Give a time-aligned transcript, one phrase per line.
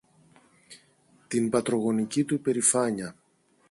[1.27, 3.15] την πατρογονική του υπερηφάνεια